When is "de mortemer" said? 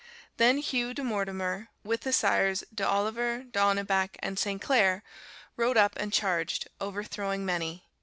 0.95-1.67